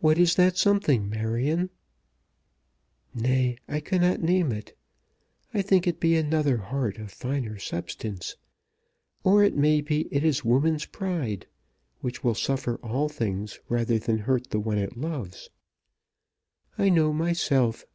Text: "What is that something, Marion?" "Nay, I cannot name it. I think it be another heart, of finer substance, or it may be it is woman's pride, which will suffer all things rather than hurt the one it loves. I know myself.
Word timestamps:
"What 0.00 0.18
is 0.18 0.34
that 0.34 0.58
something, 0.58 1.08
Marion?" 1.08 1.70
"Nay, 3.14 3.56
I 3.66 3.80
cannot 3.80 4.20
name 4.20 4.52
it. 4.52 4.76
I 5.54 5.62
think 5.62 5.86
it 5.86 5.98
be 5.98 6.14
another 6.14 6.58
heart, 6.58 6.98
of 6.98 7.10
finer 7.10 7.58
substance, 7.58 8.36
or 9.24 9.42
it 9.42 9.56
may 9.56 9.80
be 9.80 10.08
it 10.14 10.22
is 10.24 10.44
woman's 10.44 10.84
pride, 10.84 11.46
which 12.02 12.22
will 12.22 12.34
suffer 12.34 12.76
all 12.82 13.08
things 13.08 13.58
rather 13.70 13.98
than 13.98 14.18
hurt 14.18 14.50
the 14.50 14.60
one 14.60 14.76
it 14.76 14.94
loves. 14.98 15.48
I 16.76 16.90
know 16.90 17.14
myself. 17.14 17.82